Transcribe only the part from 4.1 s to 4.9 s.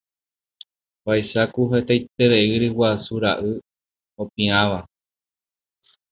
opiãva.